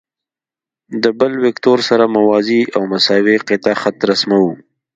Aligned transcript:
د 1.03 1.05
بل 1.19 1.33
وکتور 1.45 1.77
سره 1.89 2.13
موازي 2.15 2.61
او 2.75 2.81
مساوي 2.91 3.37
قطعه 3.47 3.75
خط 3.81 3.97
رسموو. 4.09 4.51